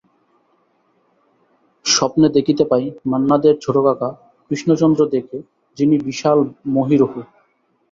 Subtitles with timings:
[1.85, 4.09] স্বপ্নে দেখতে পাই মান্না দের ছোট কাকা
[4.47, 5.37] কৃষ্ণচন্দ্র দেকে,
[5.77, 6.39] যিনি বিশাল
[6.75, 7.13] মহিরুহ।